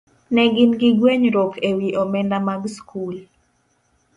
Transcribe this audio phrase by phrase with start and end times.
[0.33, 3.15] ne gin gi gwenyruok e wi omenda mag skul.